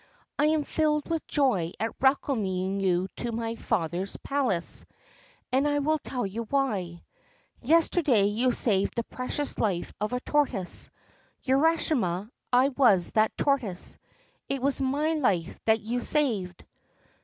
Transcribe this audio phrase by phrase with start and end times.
[0.39, 4.83] 'I am filled with joy at welcoming you to my father's palace,
[5.51, 7.03] and I will tell you why.
[7.61, 10.89] Yesterday you saved the precious life of a tortoise.
[11.45, 13.99] Urashima, I was that tortoise!
[14.49, 16.65] It was my life that you saved